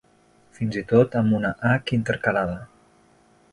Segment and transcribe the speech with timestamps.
[0.59, 2.59] Fins i tot amb una hac intercalada.